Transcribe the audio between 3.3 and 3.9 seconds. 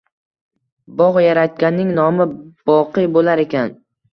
ekan